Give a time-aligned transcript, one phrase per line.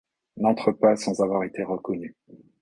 [0.37, 2.15] n’entrent pas sans avoir été reconnus.